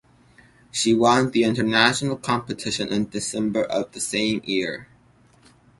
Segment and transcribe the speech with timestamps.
[0.71, 4.87] She won the international competition in December of the same year.